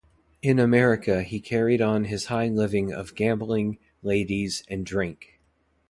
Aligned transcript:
In 0.41 0.57
America 0.57 1.21
he 1.21 1.39
carried 1.39 1.79
on 1.79 2.05
his 2.05 2.25
high 2.25 2.47
living 2.47 2.91
of 2.91 3.13
gambling, 3.13 3.77
ladies 4.01 4.63
and 4.67 4.83
drink. 4.83 5.39